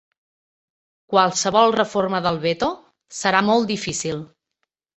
[1.15, 2.73] Qualsevol reforma del veto
[3.21, 4.29] serà molt difícil.